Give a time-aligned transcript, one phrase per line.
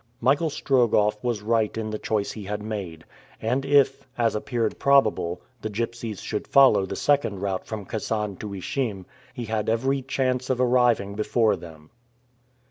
[0.19, 3.03] Michael Strogoff was right in the choice he had made,
[3.39, 8.55] and if, as appeared probable, the gipsies should follow the second route from Kasan to
[8.55, 11.91] Ishim, he had every chance of arriving before them.